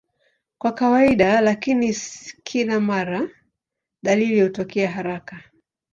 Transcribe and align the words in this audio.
Kwa 0.57 0.71
kawaida, 0.71 1.41
lakini 1.41 1.93
si 1.93 2.41
kila 2.43 2.79
mara, 2.79 3.29
dalili 4.03 4.41
hutokea 4.41 4.91
haraka. 4.91 5.43